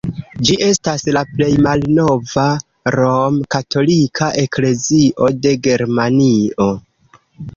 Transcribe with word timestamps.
Ĝi 0.47 0.53
estas 0.67 1.03
la 1.17 1.21
plej 1.33 1.49
malnova 1.65 2.45
rom-katolika 2.95 4.31
eklezio 4.45 5.29
de 5.45 5.53
Germanio. 5.71 6.69